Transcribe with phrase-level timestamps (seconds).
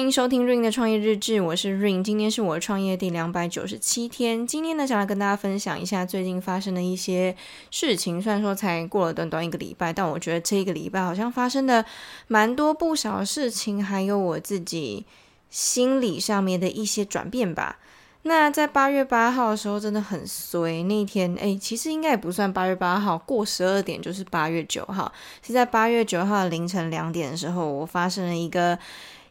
[0.00, 4.46] 欢迎收听 Ring 的创业日志，我是 Ring，今天是我创业第两百九十七天。
[4.46, 7.36] 今天呢，想要跟大家分享一下最近发生的一些
[7.70, 8.20] 事情。
[8.20, 11.84] 虽然说才过了短短一个礼拜，但我觉得这一个礼拜好像发生的
[12.28, 15.04] 蛮多不少事情，还有我自己
[15.50, 17.76] 心理上面的一些转变吧。
[18.22, 25.12] 那在八月八号的时候真的很衰，那一天诶，其实应该也不算八月八号，过十二点就是八月九号。
[25.46, 28.78] 是在八月九号凌晨两点的时候，我发生了一个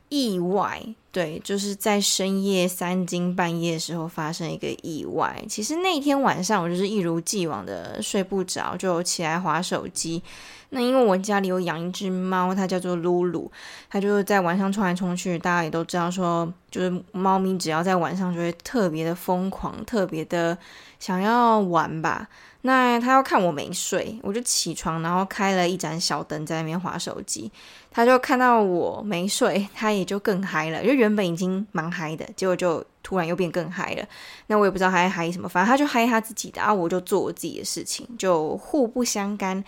[0.09, 0.95] 意外。
[1.11, 5.43] 对，就是在深夜三更半夜的时候发生一个意外。
[5.49, 10.21] 其实那天晚上我就是一如既往的睡不着，就起来划手机。
[10.69, 13.51] 那因为我家里有养一只猫，它叫做露露，
[13.89, 15.39] 它就是在晚上冲来冲去。
[15.39, 20.55] 大家也都知道说，就是猫咪只要在晚上就会特别的疯狂，特别的
[20.99, 22.27] 想要玩吧。
[22.61, 27.49] 那它要看我没睡，我就起床，然后开了一盏小灯在那边划手机。
[27.89, 34.05] 它就看到我没睡，它也就更嗨了，因为原本已经蛮嗨的，结果就突然又变更嗨了。
[34.47, 39.63] 那我也不知道它在嗨什么，反正他就嗨他自己的，然后我就做我自己的事情，就互不相干。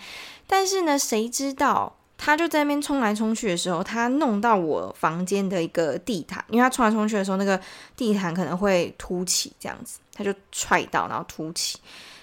[0.46, 7.60] 但是呢，谁知道他就在那边冲来冲去的时候，他弄到我房间的一个地毯，因为他冲来冲去的时候，那个
[7.96, 11.78] 地毯可能会凸起，这样子，他就踹到，然后凸起。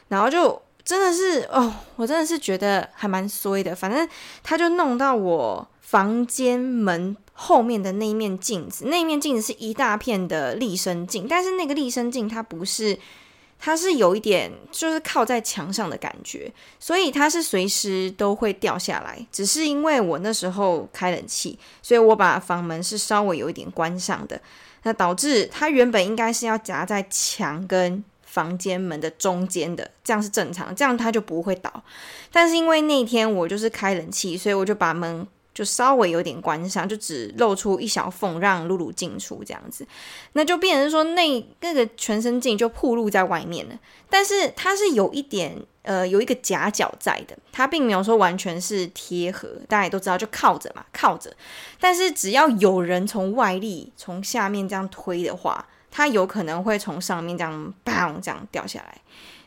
[0.07, 3.75] 然后就真的是哦，我真的是觉得还蛮衰的。
[3.75, 4.07] 反正
[4.41, 12.99] 他就弄到我房间门后面的那一面镜子，那一面镜子是一大片的立身镜，但是那个立身镜它不是，
[13.57, 19.25] 它是有一点就是靠在墙上的感觉，所以它是随时都会掉下来。
[19.31, 24.41] 只是因为我那时候开冷气，所以我把房门是稍微有一点关上的，
[24.83, 28.03] 那导致它原本应该是要夹在墙跟。
[28.29, 31.83] 房间门的中间的，这样是正常，这样它就不会倒。
[32.31, 35.25] 但是因为那天我就是开冷气，所以我就把门
[35.59, 39.85] 就稍微有点关上，就只露出一小缝，让露露进出这样子。
[40.31, 43.77] 那就变成说那那个全身镜就暴露在外面了。
[44.09, 49.49] 但是它是有一点呃有一个夹角在的，它并没有说完全是贴合。
[49.67, 51.35] 大家也都知道，就靠着嘛，靠着。
[51.77, 55.67] 但是只要有人从外力从下面这样推的话。
[55.91, 59.01] 它有可能会从上面这样砰这样掉下来，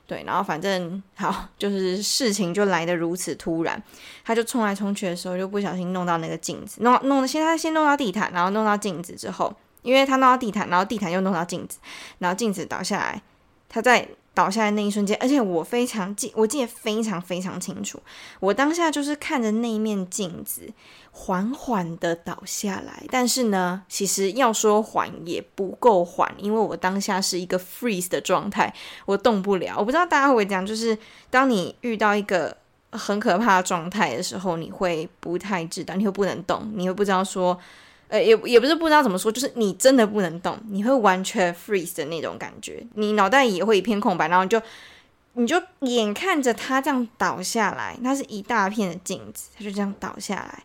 [0.07, 3.83] 对，然后反正好，就是事情就来得如此突然，
[4.25, 11.79] 他就冲来冲去的时候就不小心弄到那个镜子，弄弄的先他先弄到地毯，然后弄到镜子之后，因为他弄到地毯，然后地毯又弄到镜子，
[12.19, 13.23] 然后镜子倒下来，
[13.69, 14.09] 他在。
[14.35, 18.01] 倒下来那一瞬间，而且我非常记，我记得非常非常清楚。
[18.41, 20.73] 我当下就是看着那一面镜子
[21.11, 28.73] 缓缓的倒下来，但是呢，其实要说缓也不够缓，因为我当下是一个 freeze 的状态，
[29.05, 29.75] 我动不了。
[29.79, 30.97] 我不知道大家会不会这样，就是
[31.29, 32.57] 当你遇到一个
[32.91, 37.59] 很可怕的状态的时候，你会不太知道，你会不能动，你会不知道说。
[38.13, 44.61] 呃，也也不是不知道怎么说，就是你真的不能动，你会完全 freeze 的那种感觉，你脑袋也会一片空白，然后就
[45.33, 50.63] 你就眼看着它这样倒下来，它是一大片的镜子，它就这样倒下来，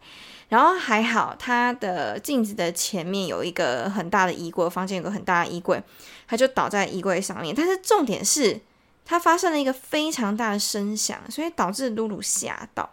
[0.50, 5.82] 然后还好，它的镜子的前面有一个很大的衣柜，房间有个很大的衣柜，
[6.28, 8.60] 它就倒在衣柜上面，但是重点是
[9.06, 12.90] 它发生了一个非常大的声响，所以导致露露吓到。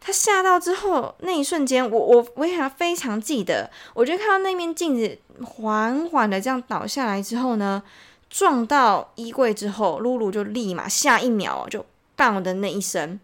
[0.00, 7.82] 他吓到之后，那一瞬间，我我我也非常记得，我就看到那面镜子缓缓的这样倒下来之后呢，
[8.30, 11.84] 撞到衣柜之后，露露就立马下一秒就
[12.16, 13.18] “砰”的那一声，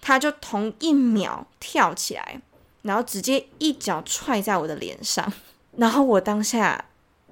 [0.00, 2.42] 他就同一秒跳起来，
[2.82, 5.32] 然后直接一脚踹在我的脸上，
[5.76, 6.84] 然后我当下。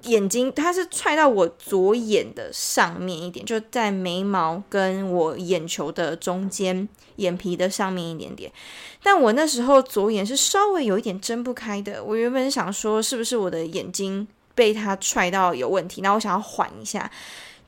[0.06, 8.50] 眼睛，它是踹到我左眼的上面一点，就在眉毛跟我眼球的中间，眼皮的上面一点点。
[9.02, 12.02] 但我那时候左眼是稍微有一点睁不开的。
[12.02, 16.00] 我原本想说，是不是我的眼睛被它踹到有问题？
[16.00, 17.10] 那我想要缓一下，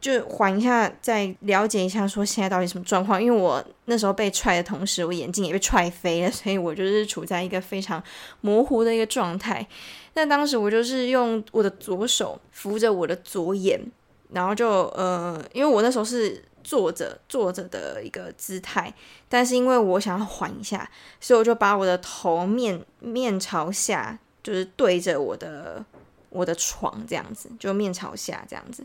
[0.01, 3.23] 就缓一下，再了解一下说现在到底什么状况。
[3.23, 8.03] 因为我那时候被踹的同时，我眼镜也被踹飞了，所以我就是处在一个非常
[8.41, 9.67] 模糊的一个状态。
[10.15, 13.81] 那当时我就是用我的左手扶着我的左眼，
[14.33, 18.93] 然后就呃，因为我那时候是坐着坐着的一个姿态，
[19.29, 20.89] 但是因为我想要缓一下，
[21.21, 25.85] 所以我就把我的头面面朝下，就是对着我的
[26.31, 28.85] 我的床这样子，就面朝下这样子。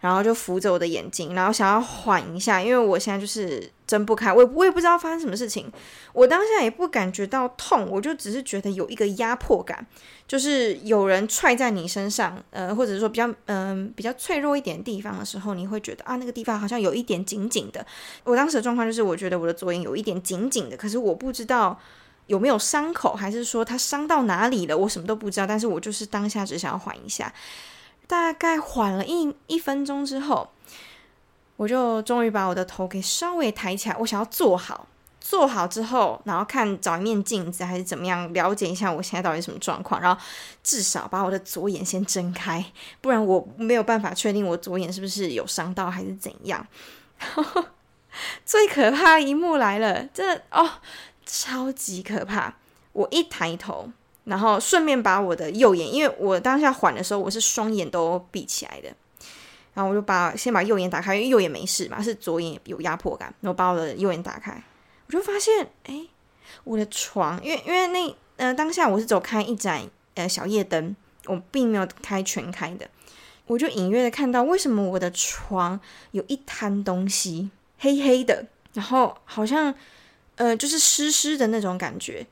[0.00, 5.70] 然后就扶着我的眼睛，然后想要缓一下，因为我现在就是睁不开，我我也不知道发生什么事情，
[6.12, 9.86] 我当下也不感觉到痛，我就只是觉得有一个压迫感，
[10.26, 17.86] 就是有人踹在你身上，呃，或者说比较嗯、比较脆弱一点地方的时候，你会觉得啊那个地方好像有一点紧紧的。
[18.24, 21.78] 我当时的状况就是，我觉得我的左眼有一点紧紧的，可是我不知道
[22.26, 25.46] 有没有伤口，还是说他伤到哪里了，我什么都不知道。
[25.46, 27.32] 但是我就是当下只想要缓一下，
[28.06, 30.50] 大概缓了一一分钟之后，
[31.56, 34.88] 我就终于把我的头给稍微抬起来，我想要坐好。
[35.24, 40.20] 坐好之后，然后看找一面镜子还是怎么样，了解一下我现在到底什么状况，然后
[40.64, 42.64] 至少把我的左眼先睁开，
[43.00, 46.66] 不然我没有办法确定我左眼是不是有伤到还是怎样。
[48.44, 50.68] 最可怕一幕来了，这哦，
[51.24, 52.54] 超级可怕！
[52.92, 53.90] 我一抬头，
[54.24, 58.88] 然后顺便把我的右眼，因为我当下缓的时候，我是双眼都闭起来的，
[59.74, 64.62] 然后我就把先把右眼打开，因为右眼没事嘛，是左眼有压迫感，然后把我的右眼打开。
[65.06, 66.06] 我就发现，哎，
[66.64, 69.82] 我的床，因为因为那呃当下我是走开一盏
[70.14, 70.94] 呃小夜灯，
[71.26, 72.86] 我并没有开全开的，
[73.46, 75.80] 我就隐约的看到为什么我的床
[76.10, 79.74] 有一滩东西黑黑的，然后好像
[80.42, 82.26] 呃就是湿湿的那种感觉，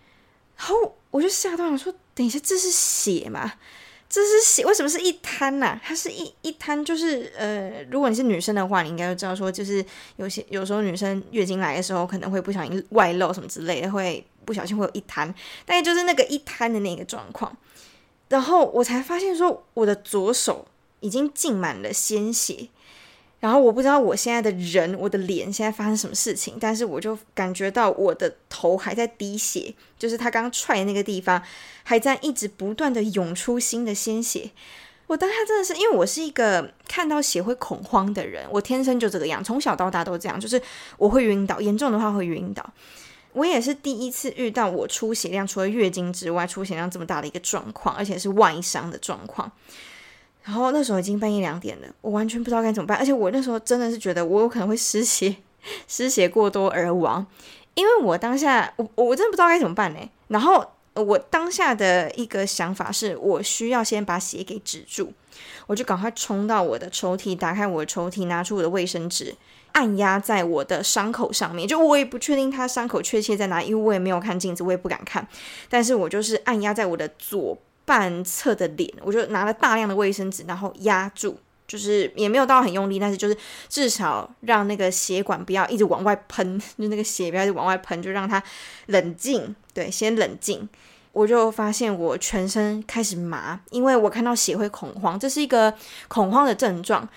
[0.56, 3.52] 然后我就吓到了，说等一下这是血吗？
[4.08, 9.84] 这是血，为什么是一滩呐、它是一一滩，就是呃，如果你是女生的话，你应该就知道说，就是
[10.16, 15.32] 有些有时候女生月经来的时候，可能会不小心外漏什么之类的，会不小心会有一滩，
[15.64, 17.56] 大概就是那个一滩的那个状况。
[18.28, 20.66] 然后我才发现说，我的左手
[20.98, 22.68] 已经浸满了鲜血。
[23.40, 31.42] 然后我不知道我现在的人，我的脸现在发生什么事情，但是我就感觉到我的头还在滴血，就是他刚刚踹的那个地方
[31.82, 34.50] 还在一直不断的涌出新的鲜血。
[35.06, 40.60] 我当下真的是，因为我是一个看到血会恐慌的人，我天生就这个样，从小到大都这样，就是
[40.98, 42.64] 我会晕倒，严重的话会晕倒。
[43.32, 49.50] 我也是第一次遇到我出血量除了月经之外，出血量这么大的一个状况，而且是外伤的状况。
[50.42, 55.37] 然后那时候已经半夜两点了，我完全不知道该怎么办，而且我那时候真的是觉得我有可能会失血，
[55.87, 57.25] 失血过多而亡，
[57.75, 60.00] 因为我当下我我真的不知道该怎么办呢。
[60.28, 60.64] 然后
[60.94, 65.12] 我当下的一个想法是我需要先把血给止住，
[65.66, 69.34] 我就赶快冲到我的抽屉，打开我的抽屉，拿出我的卫生纸，
[69.72, 71.69] 按压在我的伤口上面。
[71.69, 75.26] 就我也不确定他伤口确切在哪，因为我也没有看镜子，我也不敢看，
[75.69, 77.56] 但是我就是按压在我的左。
[77.90, 83.37] 半侧的脸，我就拿了大量的卫生纸，然后压住，就是也没有到很用力，但是就是
[83.69, 88.40] 至少让那个血管不要一直往外喷， 就那个血不要一直往外喷，就让它
[88.87, 89.56] 冷静。
[89.75, 90.69] 对，先冷静。
[91.10, 95.75] 我就发现我全身开始麻，因为我看到血会恐慌，这是一个
[96.06, 97.08] 恐慌的症状，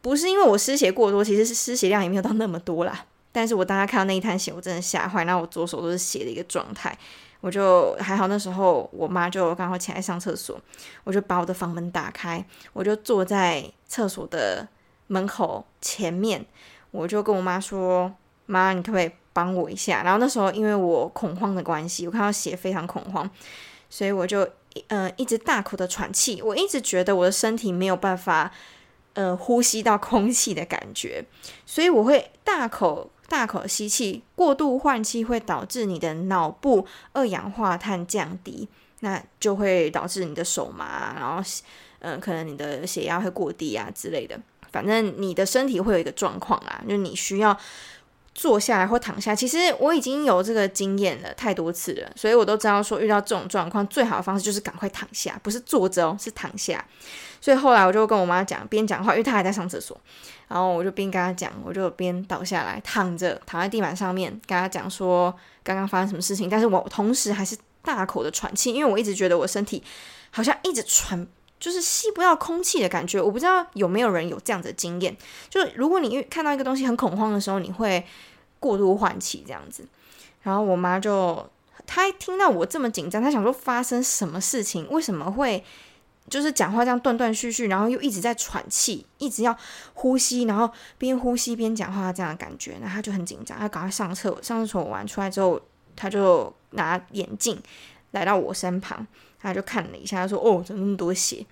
[0.00, 3.04] 不是因为我失血过多，其实是失血量也没有到那么多啦。
[3.30, 6.96] 但是我当时看到那一滩血，我真的吓坏，然后我左手都是血的一个状态。
[7.42, 10.58] 我就还好，那时候我妈就刚好起来上厕所，
[11.02, 12.42] 我就把我的房门打开，
[12.72, 14.66] 我就坐在厕所的
[15.08, 16.46] 门口前面，
[16.92, 18.14] 我就跟我妈说
[18.46, 23.28] ：“妈，你可不可以帮我一下？”然后那时候因为我恐慌的关系，我看到血非常恐慌，
[23.90, 24.48] 所以我就
[24.86, 28.52] 呃一直大口的喘气，我一直觉得我的身体没有办法
[29.14, 31.24] 呃呼吸到空气的感觉，
[31.66, 33.10] 所以我会大口。
[33.32, 38.68] 大口吸气，过度换气会导致你的脑部二氧化碳降低，
[39.00, 41.42] 那就会导致你的手麻，然后，
[42.00, 44.38] 嗯、可能你的血压会过低啊之类的。
[44.70, 47.58] 反正你的身体会有一个状况啦，就你需要
[48.34, 49.34] 坐下来或躺下。
[49.34, 56.84] 其实我已经有这个经验了太多次了，所以我都知道说遇到这种状况，最好的方式就是赶快躺下，不是坐着哦，是躺下。
[57.40, 59.98] 所以后来我就跟我妈讲，边讲话，因为她还在上厕所。
[60.48, 66.48] 然后我就边跟她讲，我就边倒下来躺着，躺在地板上面，跟她讲说刚刚发生什么事情。
[66.48, 69.82] 但是我同时还是大口的喘气，因为我一直觉得我身体
[70.30, 71.26] 好像一直喘，
[71.62, 73.22] 就是吸不到空气的感觉。
[73.22, 75.16] 我不知道有没有人有这样的经验，
[75.48, 78.04] 就是如果你看到一个东西很恐慌的时候，你会
[78.58, 79.86] 过度换气这样子。
[80.42, 81.48] 然后我妈就，
[81.86, 85.64] 她一听到我这么紧张，她想说发生什么事情，为什么会？
[86.30, 89.54] 就是讲话这样断断续续，然后又一直在喘气，一直要
[89.92, 95.60] 呼吸，然后边呼吸边讲话这样的感觉，那他就很紧张，他赶快上厕所，上厕所完出来之后，
[95.96, 97.60] 他就拿眼镜
[98.12, 99.04] 来到我身旁，
[99.42, 101.44] 他就看了一下，他说：“哦，怎么那么多血？”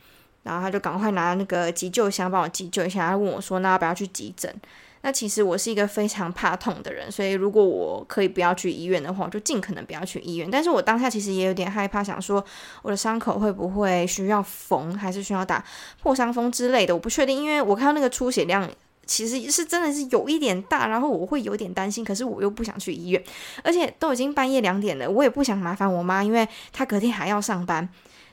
[0.42, 4.54] 然后他就赶快拿那个急救箱帮我急救一下，他问我说：“那要不要去急诊？”
[5.02, 10.50] 那其实我是一个非常怕痛的人，所以如果我可以不要去医院的话，我就尽可能不要去医院。
[10.50, 12.44] 但是我当下其实也有点害怕，想说
[12.82, 15.64] 我的伤口会不会需要缝，还是需要打
[16.02, 17.42] 破伤风之类的，我不确定。
[17.42, 18.68] 因为我看到那个出血量
[19.10, 23.22] 其实是真的是有一点大，然后我会有点担心，可是我又不想去医院，
[23.64, 27.88] 而且都已经半夜两点了，我也不想麻烦我妈，因为她隔天还要上班。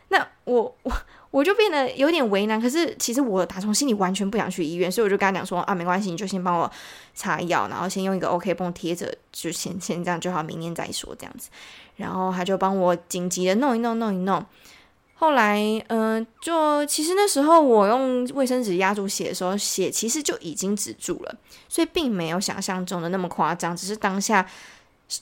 [0.10, 0.92] 那我我。
[1.30, 6.72] 我就变得有点为难，可是其实我打从心里完全不想去医院，所以我就跟他讲说啊，没关系，你就先帮我
[7.14, 11.50] 擦药，然后先用一个 OK 绷贴着，就先先这样就好，明天再说这样子。
[11.98, 14.44] 然后他就帮我紧急的弄一弄，弄一弄。
[15.20, 21.36] 后来，嗯、就其实那时候我用卫生纸压住血的时候，血其实就已经止住了，
[21.68, 23.76] 所以并没有想象中的那么夸张。
[23.76, 24.48] 只是当下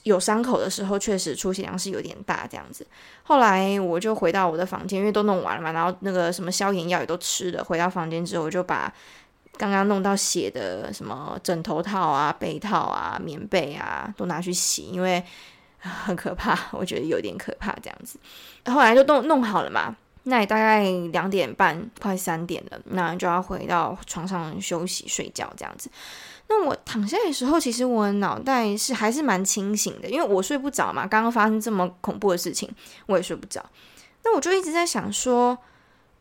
[0.02, 2.86] 有伤口的时候，确实出血量是有点大这样子。
[3.22, 7.64] 后来我就回到我的房间，因为都弄完了嘛，然后那个什么消炎药也都吃了。
[7.64, 8.92] 回到房间之后，我就把
[9.56, 15.24] 刚刚弄到血的什么枕头套啊、被套啊、棉被啊都拿去洗，因为。
[15.86, 18.18] 很可怕，我觉得有点可怕这样子。
[18.66, 25.90] 后来就弄弄好了嘛，那也大概两点半，快三点了，那就要回到床上休息睡觉这样子。
[26.48, 31.06] 那我躺下的时候，其实我脑袋是还是蛮清醒的，因为我睡不着嘛。
[31.06, 32.70] 刚刚发生这么恐怖的事情，
[33.06, 33.64] 我也睡不着。
[34.24, 35.58] 那我就一直在想说，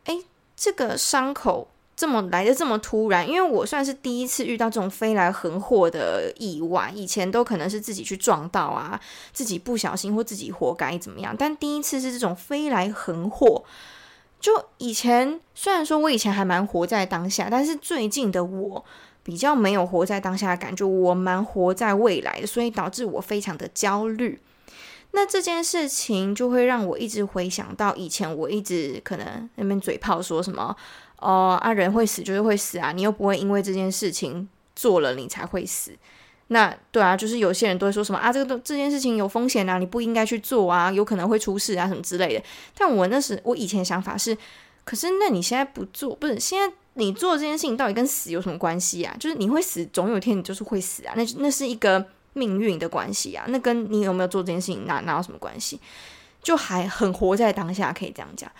[0.05, 0.19] 哎，
[0.55, 1.67] 这个伤口。
[1.95, 8.99] 这么来的这么突然，因为我算是第一次遇到这种飞来横祸的意外，以前都可能是自己去撞到啊，
[9.31, 13.63] 自己不小心或自己活该怎么样，但第一次是这种飞来横祸。
[14.41, 18.85] 就以前虽然说我以前还蛮活在当下，但是最近的我
[19.23, 24.41] 比较没有活在当下的感觉，我蛮活在未来的，所以导致我非常的焦虑。
[25.11, 30.75] 那这件事情就会让我一直回想到以前，我一直可能那边嘴炮说什么。
[31.19, 35.91] 哦啊，人会死就是会死啊，你又不会因为这件事情做了你才会死。
[36.47, 42.43] 那对啊，就是有些人都会说什么啊，这个都这件事情有风险啊，你不应该去做啊，有可能会出事啊什么之类的。
[42.77, 44.37] 但我那时我以前想法是，
[44.83, 49.15] 可是那你现在不做，不是现在你做这件事情到底跟死有什么关系啊？
[49.19, 55.79] 就是你会死，总有一天你就是会死啊，那那是一个命运的关系啊，那跟你有没有做这件事情哪哪有什么关系？
[56.43, 58.51] 就还很活在当下，可以这样讲。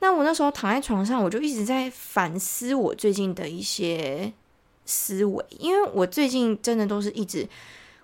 [0.00, 4.32] 那我那时候躺在床上，我就一直在反思我最近的一些
[4.84, 7.48] 思维，因为我最近真的都是一直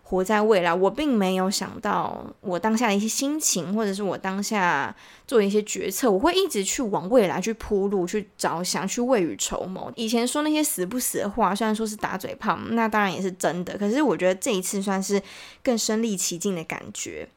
[0.03, 9.93] 活在未来，我并没有想到我当下的一些心情，或者是我当下做一些决策，我会一直去往未来去铺路、去着想、去未雨绸缪。
[9.95, 15.21] 以前说那些死不死的话，虽然说是打嘴炮，那当然也是真的，可是我觉得这一次算是
[15.63, 17.29] 更身历其境的感觉。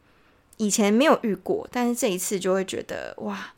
[0.56, 3.54] 以前没有遇过，但是这一次就会觉得哇。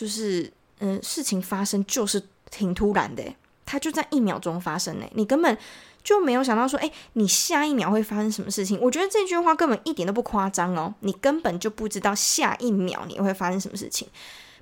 [0.00, 3.22] 就是，嗯、事情发生就是挺突然的，
[3.66, 5.58] 它就在一秒钟发生呢，你根本
[6.02, 8.80] 就没有想到说，诶，你下一秒会发生什么事情？
[8.80, 14.08] 我觉得这句话根本一点都不夸张哦，你根本就不知道下一秒你会发生什么事情，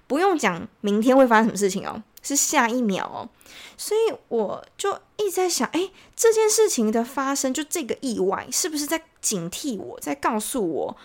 [0.09, 3.29] 不用讲明天会发生什么事情哦，是下一秒哦，
[3.77, 10.97] 所以我就一直在想，诶，这件事情的发生，就这个意外，是不是在警惕我，在告诉我？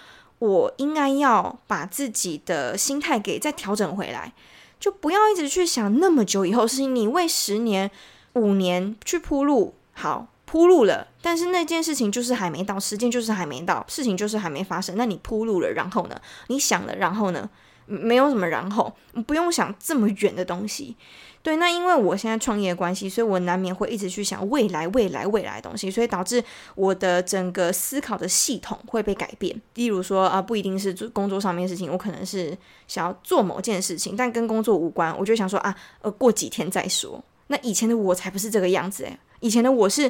[0.43, 4.33] 我应该要把自己的心态给再调整回来，
[4.77, 6.93] 就不要一直去想那么久以后事情。
[6.93, 7.89] 你为十年、
[8.33, 14.97] 五年去铺路，好，铺路了，但是那件事情就是还没到，时间就是还没到，事情就是还没发生。
[14.97, 16.19] 那你铺路了，然后呢？
[16.47, 17.49] 你想了，然后呢？
[17.85, 18.93] 没有什么然后，
[19.25, 20.95] 不用想这么远的东西。
[21.41, 26.41] 对，那因为我现在创业的关系，所以我难免会一直去想未来、未来、未来的东西，所以导致
[26.73, 29.61] 我的整个思考的系统会被改变。
[29.73, 37.21] 例如说啊，不一定是做工作上面的事情，我可能是想要做某件事情，但跟工作无关，我就想说啊，呃，过几天再说。
[37.47, 40.09] 那以前的我才不是这个样子诶，以前的我是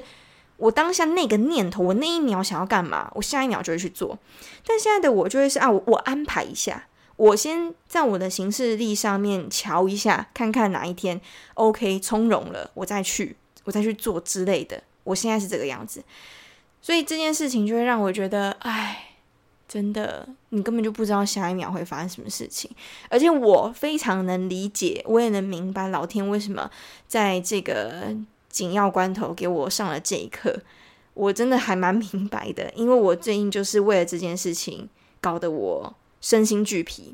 [0.58, 4.20] 我当下那个念头，我那一秒想要干嘛，我下一秒就会去做。
[4.68, 6.86] 但现在的我就会是啊，我我安排一下。
[7.16, 11.22] 我先在我的行事历上面瞧一下，看看哪一天
[11.54, 14.82] OK 从容了，我再去，我再去做之类的。
[15.04, 16.04] 我现在是这个样子，
[16.82, 19.10] 所以这件事情就会让我觉得，哎，
[19.68, 22.72] 真的，你根本就不知道下一秒会发生什么事情。
[23.10, 26.72] 而且我非常能理解，我也能明白老天为什么
[27.08, 28.16] 在这个
[28.50, 30.62] 紧要关头给我上了这一课。
[31.14, 34.90] 我真的还蛮明白的，因为我最近就是为了这件事情
[35.22, 35.96] 搞得我。
[36.24, 37.14] 身心俱疲，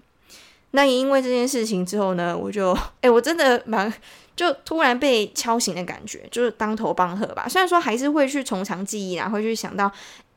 [0.72, 3.92] 那也因为这件事情之后呢，我就 哎、我真的蛮
[4.36, 7.48] 就突然被敲醒的感觉，就是当头棒喝吧。
[7.50, 9.92] 虽然说还是会去从长计议，然后去想到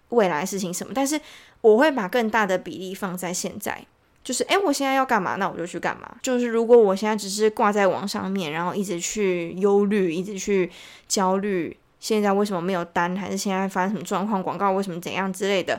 [0.08, 1.20] 未来的事情什么，但是
[1.60, 3.84] 我会把更大的比例放在现在，
[4.24, 6.16] 就是哎、欸，我现在要干嘛，那我就去干嘛。
[6.22, 10.70] 就是如果我现在只是挂在网上面，然后一直去忧虑，一直去
[11.06, 15.78] 焦虑，现在为什么没有单，还是现在发生什么状况，广告为什么怎样之类的。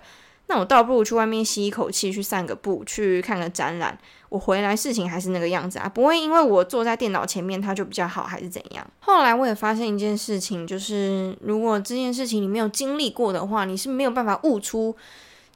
[0.54, 3.98] 那我倒不如去外面吸一口气，去散个步，去看个展览。
[4.30, 8.88] 我回来事情还是那个样子啊，不会因为我坐在电脑前面它就比较好，还是怎样？
[9.00, 14.96] 后来我也发现一件事情，就是如果这件事情你没有经历过的话，你是没有办法悟出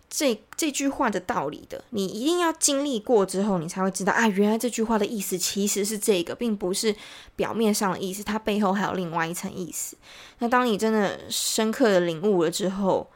[0.10, 1.84] 这这句话的道理的。
[1.92, 6.96] 你一定要经历过之后，你才会知道啊，原来这句话的意思其实是这个，并不是
[7.36, 9.96] 表面上的意思，它背后还有另外一层意思。
[10.40, 13.08] 那当你真的深刻的领悟了之后，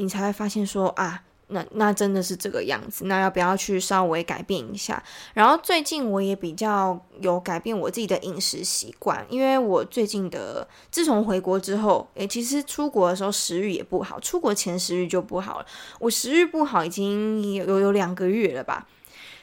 [0.00, 5.02] 你才会发现说啊，那那真的是这个样子，那要不要去稍微改变一下？
[5.34, 15.66] 然后最近我也比较有改变我自己的饮食习惯，因为我最近的自从回国之后，诶，其实出国的时候食欲也不好，出国前食欲就不好了。
[15.98, 18.86] 我食欲不好已经有有两个月了吧？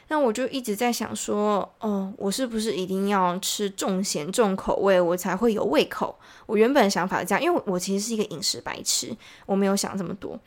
[0.08, 6.18] 那我就一直在想说，哦，我是不是一定要吃重咸重口味，我才会有胃口？
[6.46, 10.38] 我原本的想法是这样，因为我其实是一个饮食白痴，我没有想这么多。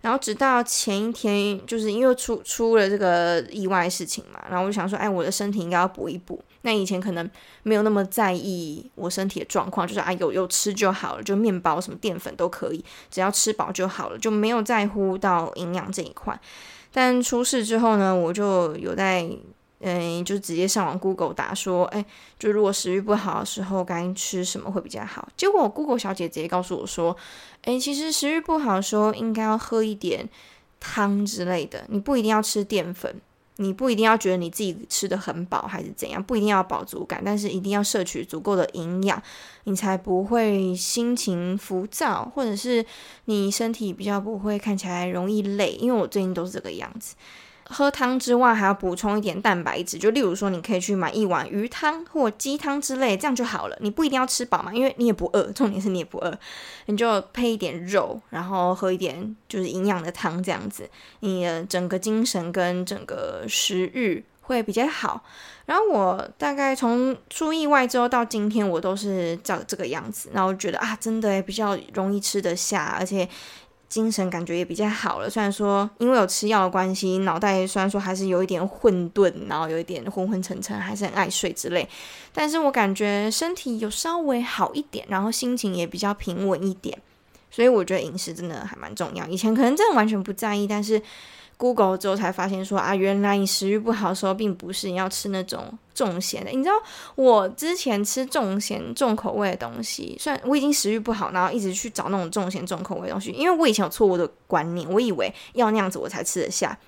[0.00, 6.42] 然后直到前一天，就是因为出出了这个意外事情嘛，然后我就想说，哎，我的身体应该要补一补。
[6.62, 7.30] 那以前可能
[7.62, 16.38] 没有那么在意我身体的状况，就是啊，有有吃就好了，就面包什么淀粉都可以，只要吃饱就好了，就没有在乎到营养这一块。
[16.92, 19.28] 但出事之后呢，我就有在，
[19.80, 22.04] 嗯，就直接上网 Google 打说，哎，
[22.38, 25.28] 就如果食欲不好的时候该吃什么会比较好。
[25.36, 27.16] 结果 Google 小姐直接告诉我说，
[27.62, 30.28] 哎，其实食欲不好的时候应该要喝一点
[30.78, 33.20] 汤之类的，你不一定要吃淀粉。
[33.60, 39.22] 你不一定要觉得你自己吃的很饱还是怎样，不一定要饱足感，但是一定要摄取足够的营养，
[39.64, 42.84] 你才不会心情浮躁，或者是
[43.26, 45.72] 你身体比较不会看起来容易累。
[45.72, 47.14] 因为我最近都是这个样子。
[47.72, 53.76] 喝汤之外，还要补充一点蛋白质，就例如说，你可以去买一碗鱼汤或鸡汤之类，这样就好了。
[53.80, 56.36] 你不一定要吃饱嘛，因为你也不饿，重点是你也不饿，
[56.86, 65.22] 你就配一点肉，然后喝一点就是营养的汤，这样子，你的整个精神跟整个食欲会比较好。
[65.66, 73.28] 然后我大概从出意外之后到今天，我都是照这个样子，然后觉得啊，真的比较容易吃得下，而且。
[73.90, 81.86] 精神感觉也比较好了，虽然说因为有吃药的关系，脑袋虽然说还是有一点混沌，然后有一点昏昏沉沉，还是很爱睡之类，
[82.32, 86.96] 但是我感觉身体有稍微好一点，然后心情也比较平稳一点，
[87.50, 89.26] 所以我觉得饮食真的还蛮重要。
[89.26, 91.02] 以前可能真的完全不在意，但是。
[91.60, 95.62] Google 之后才发现说啊，原来你食欲不好的时候，并不是你要吃那种
[95.94, 96.50] 重咸的。
[96.50, 96.74] 你知道
[97.16, 106.78] 我之前吃重咸重口味的东西，虽然我已经食欲不好，然后一直去找那种重咸重口味的东西，因为我以前有错误的观念，我以为要那样子我才吃得下。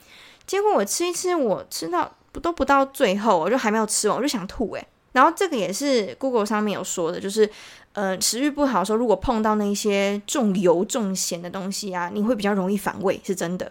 [0.46, 4.86] 结果我吃一吃，我吃到都不到最后，我就还没有吃完，我就想吐诶。
[5.12, 7.48] 然后这个也是 Google 上面有说的，就是
[7.92, 13.70] 呃食欲不好的时候，如果碰到那些重油重咸的东西啊，你会比较容易反胃，是真的。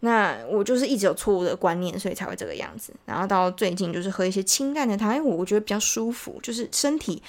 [0.00, 2.92] 那我就是一直有错误的观念，所以才会这个样子。
[3.06, 7.22] 然后到最近就是喝一些清淡的汤，因为我觉得比较舒服，就是身体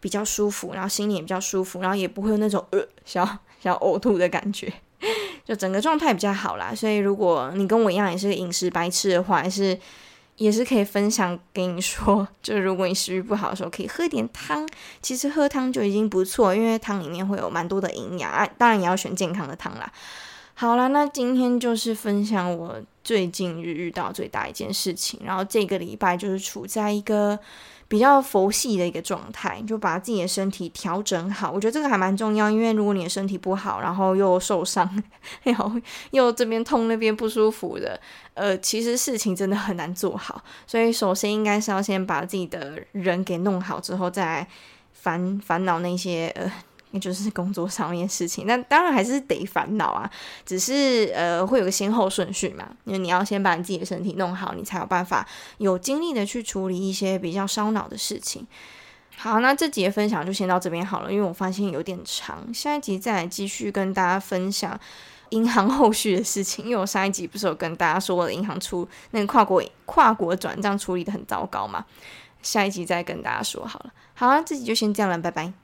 [0.00, 4.72] 比较舒服，然后心里也比较舒服，然后也不会有那种呃想想呕吐的感觉，
[5.44, 6.74] 就整个状态比较好啦。
[6.74, 9.78] 所以如果你跟我一样也是饮食白痴的话，还是
[10.36, 14.68] 也是可以分享给你说，就是如果你食欲不好的时候，可以喝一点汤。
[15.00, 18.48] 其实喝汤就已经不错，因为汤里面会有蛮多的营养啊。
[18.58, 19.92] 当然也要选健康的汤啦。
[20.56, 27.36] 好了，那今天就是分享我最近遇到最大一件事情，然后这个礼拜就是处在一个
[27.88, 31.50] 比较佛系的一个状态，就把自己的身体调整好。
[31.50, 34.88] 我觉得这个还蛮重要，因为如果你的身体不好，然后又受伤，
[35.42, 35.72] 然后
[36.12, 38.00] 又这边痛那边不舒服的，
[38.34, 40.40] 呃，其实事情真的很难做好。
[40.68, 44.46] 所以首先应该是要先把自己的人给弄好之后，再
[44.92, 46.50] 烦烦恼那些呃。
[46.98, 50.10] 就是工作上面事情，那当然还是得烦恼啊，
[50.46, 55.26] 只是呃会有个先后顺序嘛，因为你要先把你自己的身体弄好，你才有办法
[55.58, 58.46] 有精力的去处理一些比较烧脑的事情。
[59.16, 64.78] 好，那这集的分享就先到这边好了，因为我发现有点长，下一集再来继续跟大家分享
[65.30, 71.84] 银行后续的事情，因为我上一集不是有跟大家说我的银行出那个跨国跨国转账处理得很糟糕嘛，
[72.42, 73.92] 下一集再跟大家说好了。
[74.14, 75.54] 好，这集就先这样了，拜拜。